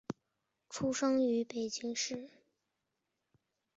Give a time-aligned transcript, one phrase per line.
[0.67, 2.27] 出生于北京市。